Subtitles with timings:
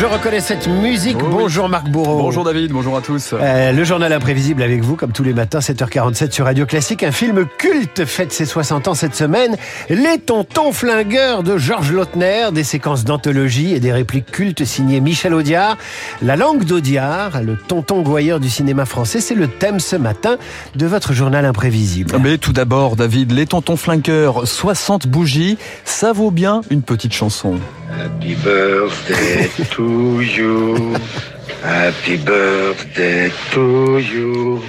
[0.00, 1.18] Je reconnais cette musique.
[1.20, 1.30] Oh oui.
[1.30, 2.16] bonjour Marc Bourreau.
[2.16, 3.34] Bonjour David, bonjour à tous.
[3.34, 7.02] Euh, le journal imprévisible avec vous, comme tous les matins, 7h47 sur Radio Classique.
[7.02, 9.58] Un film culte fête ses 60 ans cette semaine.
[9.90, 12.46] Les Tontons Flingueurs de Georges Lautner.
[12.50, 15.76] Des séquences d'anthologie et des répliques cultes signées Michel Audiard.
[16.22, 20.38] La langue d'Audiard, le tonton gouailleur du cinéma français, c'est le thème ce matin
[20.76, 22.16] de votre journal imprévisible.
[22.22, 27.60] Mais tout d'abord, David, les tontons flinqueurs, 60 bougies, ça vaut bien une petite chanson.
[27.98, 29.89] Happy birthday to
[30.22, 30.94] you.
[31.62, 34.62] Happy birthday to you.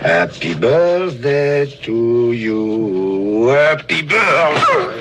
[0.00, 3.48] Happy birthday to you.
[3.50, 4.98] Happy birthday.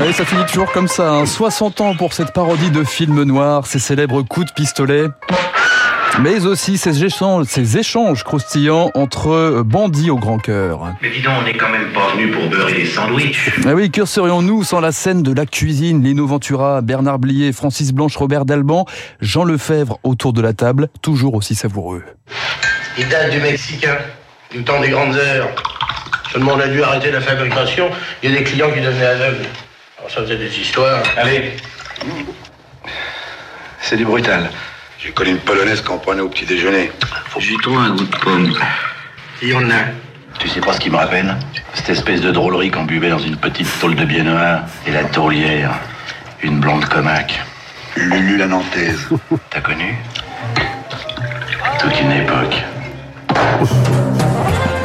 [0.00, 1.26] Allez, ça finit toujours comme ça, hein.
[1.26, 5.06] 60 ans pour cette parodie de film noir, ces célèbres coups de pistolet.
[6.18, 10.94] Mais aussi ces échanges, ces échanges croustillants entre bandits au grand cœur.
[11.00, 13.50] Mais dis donc, on n'est quand même pas venu pour beurrer des sandwichs.
[13.64, 16.02] Ah oui, que serions-nous sans la scène de la cuisine?
[16.02, 18.84] Lino Ventura, Bernard Blier, Francis Blanche, Robert Dalban,
[19.20, 22.02] Jean Lefebvre autour de la table, toujours aussi savoureux.
[22.98, 23.96] Il date du Mexicain,
[24.50, 25.48] du temps des grandes heures.
[26.32, 27.90] Seulement, on a dû arrêter la fabrication.
[28.22, 29.46] Il y a des clients qui devenaient aveugles.
[29.98, 31.02] Alors, ça faisait des histoires.
[31.16, 31.52] Allez.
[33.80, 34.50] C'est du brutal.
[35.02, 36.92] J'ai connu une polonaise qu'on prenait au petit déjeuner.
[37.38, 38.52] J'ai trouvé un goût de pomme.
[39.40, 39.84] Il y en a.
[40.38, 41.36] Tu sais pas ce qui me rappelle
[41.72, 45.72] Cette espèce de drôlerie qu'on buvait dans une petite tôle de biennois et la tourlière,
[46.42, 47.40] une blonde comaque.
[47.96, 49.08] Lulu la Nantaise.
[49.48, 49.96] T'as connu
[51.78, 52.62] Toute une époque.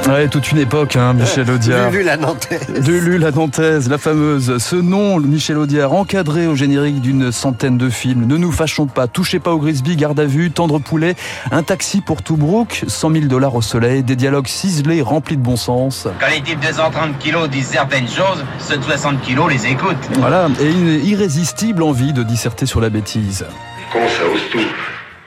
[0.07, 1.89] Ouais, toute une époque, hein, Michel Audiard.
[1.89, 2.87] Vu la Nantaise.
[2.87, 4.59] Lulu la Nantaise, la fameuse.
[4.59, 8.27] Ce nom, Michel Audiard, encadré au générique d'une centaine de films.
[8.27, 11.15] Ne nous fâchons pas, touchez pas au Grisby, garde à vue, tendre poulet,
[11.51, 15.55] un taxi pour Toubrook, 100 000 dollars au soleil, des dialogues ciselés, remplis de bon
[15.55, 16.07] sens.
[16.19, 19.95] Quand les types de 130 kilos disent certaines choses, ceux de 60 kilos les écoutent.
[20.19, 23.43] Voilà, et une irrésistible envie de disserter sur la bêtise.
[23.79, 24.59] Les cons, ça ose tout.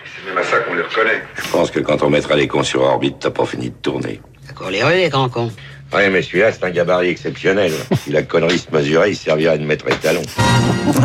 [0.04, 1.24] C'est même à ça qu'on les reconnaît.
[1.34, 4.20] Je pense que quand on mettra les cons sur orbite, t'as pas fini de tourner.
[4.58, 5.52] D'accord, les rues, les grands cons.
[5.94, 7.70] Ouais, mais celui-là, c'est un gabarit exceptionnel.
[8.04, 10.22] Si la connerie se mesurait, il servirait de maître étalon.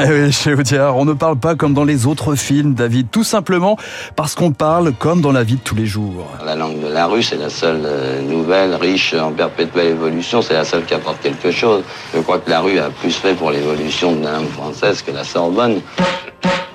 [0.02, 3.24] Eh oui, chez Audiard, on ne parle pas comme dans les autres films, David, tout
[3.24, 3.78] simplement
[4.16, 6.28] parce qu'on parle comme dans la vie de tous les jours.
[6.44, 10.42] La langue de la rue, c'est la seule euh, nouvelle, riche, en perpétuelle évolution.
[10.42, 11.84] C'est la seule qui apporte quelque chose.
[12.16, 15.12] Je crois que la rue a plus fait pour l'évolution de la langue française que
[15.12, 15.82] la Sorbonne.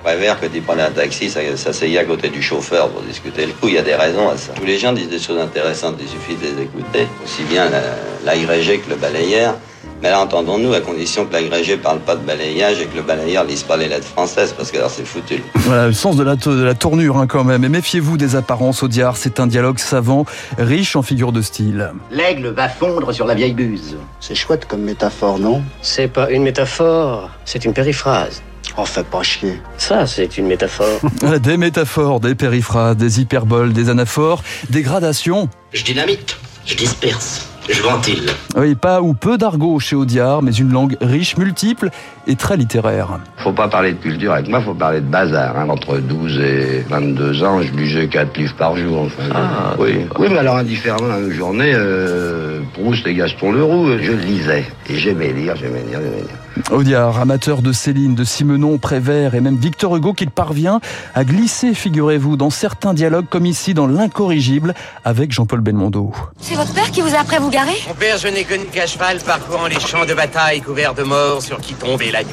[0.09, 3.53] Préfère que tu prennes un taxi, ça s'asseyait à côté du chauffeur pour discuter le
[3.53, 3.69] coup.
[3.69, 4.53] Il y a des raisons à ça.
[4.55, 7.07] Tous les gens disent des choses intéressantes, il suffit de les écouter.
[7.23, 7.83] Aussi bien la-
[8.25, 9.57] l'agrégé que le balayeur.
[10.03, 13.45] Mais là, entendons-nous, à condition que l'agrégé parle pas de balayage et que le balayeur
[13.45, 15.43] lise pas les lettres françaises, parce que alors c'est foutu.
[15.57, 17.63] Voilà, le sens de la, to- de la tournure hein, quand même.
[17.65, 20.25] Et méfiez-vous des apparences, Audiard, c'est un dialogue savant,
[20.57, 21.93] riche en figures de style.
[22.11, 23.99] L'aigle va fondre sur la vieille buse.
[24.21, 25.63] C'est chouette comme métaphore, non?
[25.83, 28.41] C'est pas une métaphore, c'est une périphrase.
[28.81, 29.61] Oh, fais pas chier.
[29.77, 31.00] Ça, c'est une métaphore.
[31.43, 35.49] Des métaphores, des périphrases, des hyperboles, des anaphores, des gradations.
[35.72, 38.31] Je dynamite, je disperse, je ventile.
[38.56, 41.91] Oui, pas ou peu d'argot chez Audiard, mais une langue riche, multiple
[42.28, 43.19] et très littéraire.
[43.39, 45.59] Faut pas parler de culture avec moi, faut parler de bazar.
[45.59, 45.69] hein.
[45.69, 49.06] Entre 12 et 22 ans, je lisais 4 livres par jour.
[49.06, 50.06] Enfin, Ah, oui.
[50.21, 52.47] oui, mais alors indifféremment à une journée, euh,
[52.81, 54.65] Proust et Gaston Leroux, je lisais.
[54.89, 56.71] Et j'aimais lire, j'aimais lire, j'aimais lire.
[56.71, 60.81] Audiard, amateur de Céline, de Simenon, Prévert et même Victor Hugo, qu'il parvient
[61.15, 64.75] à glisser, figurez-vous, dans certains dialogues comme ici dans L'incorrigible
[65.05, 66.12] avec Jean-Paul Belmondo.
[66.41, 67.77] C'est votre père qui vous a appris à vous garer?
[67.89, 71.43] Mon père, je n'ai connu qu'à cheval parcourant les champs de bataille couverts de morts
[71.43, 72.31] sur qui tombait la nuit.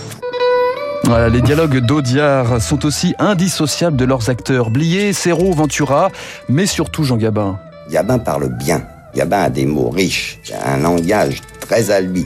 [1.05, 4.69] Voilà, les dialogues d'Audiard sont aussi indissociables de leurs acteurs.
[4.69, 6.11] Blier, Serrault, Ventura,
[6.49, 7.59] mais surtout Jean Gabin.
[7.89, 8.83] Gabin parle bien.
[9.15, 12.25] Gabin a des mots riches, un langage très albi.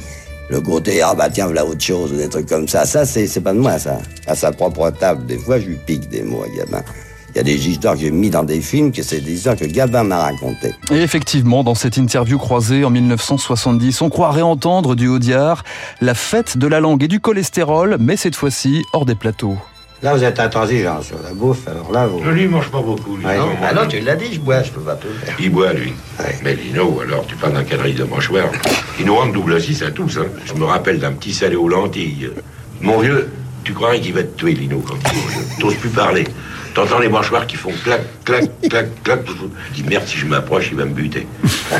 [0.49, 2.85] Le côté, ah bah tiens, voilà autre chose, des trucs comme ça.
[2.85, 3.99] Ça, c'est c'est pas de moi, ça.
[4.25, 6.83] À sa propre table, des fois, je lui pique des mots à Gabin.
[7.29, 9.55] Il y a des histoires que j'ai mis dans des films, que c'est des histoires
[9.55, 10.73] que Gabin m'a racontées.
[10.89, 15.63] Et effectivement, dans cette interview croisée en 1970, on croirait entendre du Audiard
[16.01, 19.57] la fête de la langue et du cholestérol, mais cette fois-ci hors des plateaux.
[20.01, 22.23] Là, vous êtes intransigeant sur la bouffe, alors là, vous...
[22.23, 23.17] Je lui mange pas beaucoup.
[23.17, 23.37] Ouais.
[23.37, 25.35] non, Ah non, tu l'as dit, je bois, je peux pas tout faire.
[25.39, 25.93] Il boit, lui.
[26.41, 28.49] Mais Lino, alors, tu parles d'un quadrille de mâchoire.
[28.97, 30.27] Il nous rend double assis à tous, hein.
[30.45, 32.29] Je me rappelle d'un petit salé aux lentilles.
[32.79, 33.29] Mon vieux,
[33.65, 35.11] tu croirais qu'il va te tuer, Lino, comme ça.
[35.59, 36.23] T'oses plus parler.
[36.73, 39.19] T'entends les mâchoires qui font clac, clac, clac, clac.
[39.27, 41.27] Je dis merde, si je m'approche, il va me buter.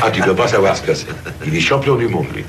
[0.02, 1.06] Ah, tu peux pas savoir ce que c'est.
[1.46, 2.44] Il est champion du monde, lui.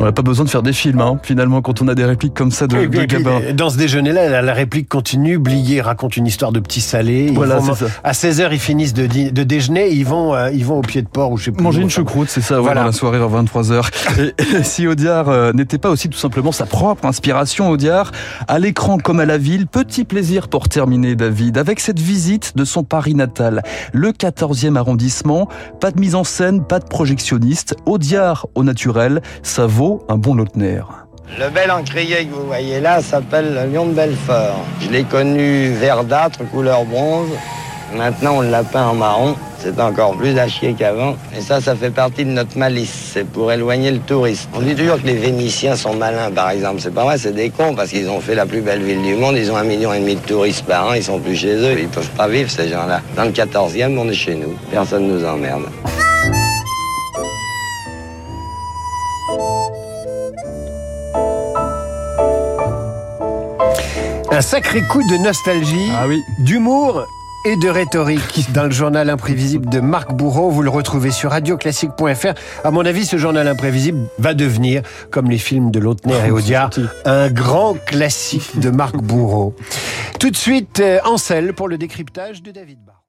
[0.00, 2.34] On n'a pas besoin de faire des films, hein, finalement, quand on a des répliques
[2.34, 3.52] comme ça de, Et puis- de et puis, Gabin.
[3.52, 5.38] dans ce déjeuner-là, la, la réplique continue.
[5.38, 7.32] Blier raconte une histoire de petit salé.
[7.34, 7.90] Voilà, vont- c'est ça.
[8.04, 9.06] À 16h, ils finissent de,
[9.42, 9.88] déjeuner.
[9.90, 11.62] Ils vont, euh, ils vont au pied de port ou je sais plus.
[11.62, 11.82] Manger où.
[11.82, 12.80] une choucroute, c'est ça, ouais, Voilà.
[12.82, 13.90] dans la soirée vers 23h.
[14.20, 18.12] Et, et si Audiard euh, n'était pas aussi tout simplement sa propre inspiration, Audiard,
[18.46, 22.64] à l'écran comme à la ville, petit plaisir pour terminer, David, avec cette visite de
[22.64, 23.62] son Paris natal,
[23.92, 25.48] le 14e arrondissement.
[25.80, 27.74] Pas de mise en scène, pas de projectionniste.
[27.86, 30.34] Audiard au naturel, ça vaut un bon.
[30.34, 34.64] Le bel encrier que vous voyez là s'appelle le lion de Belfort.
[34.80, 37.28] Je l'ai connu verdâtre, couleur bronze.
[37.96, 39.34] Maintenant, on l'a peint en marron.
[39.58, 41.16] C'est encore plus à chier qu'avant.
[41.36, 43.10] Et ça, ça fait partie de notre malice.
[43.12, 44.48] C'est pour éloigner le touriste.
[44.54, 46.80] On dit toujours que les Vénitiens sont malins, par exemple.
[46.80, 49.14] C'est pas vrai, c'est des cons parce qu'ils ont fait la plus belle ville du
[49.14, 49.36] monde.
[49.36, 50.94] Ils ont un million et demi de touristes par an.
[50.94, 51.78] Ils sont plus chez eux.
[51.78, 53.00] Ils peuvent pas vivre, ces gens-là.
[53.16, 54.54] Dans le 14e, on est chez nous.
[54.70, 55.64] Personne nous emmerde.
[64.38, 66.06] Un sacré coup de nostalgie, Ah
[66.38, 67.04] d'humour
[67.44, 70.48] et de rhétorique dans le journal imprévisible de Marc Bourreau.
[70.48, 72.34] Vous le retrouvez sur radioclassique.fr.
[72.62, 76.70] À mon avis, ce journal imprévisible va devenir, comme les films de Lautner et Audiard,
[77.04, 79.56] un grand classique de Marc Bourreau.
[80.20, 83.02] Tout de suite, euh, Ansel pour le décryptage de David Barr.